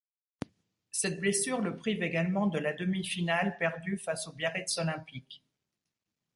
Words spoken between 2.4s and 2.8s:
de la